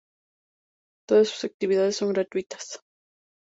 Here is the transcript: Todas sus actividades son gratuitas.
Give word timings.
Todas 1.07 1.27
sus 1.29 1.43
actividades 1.43 1.97
son 1.97 2.11
gratuitas. 2.13 2.81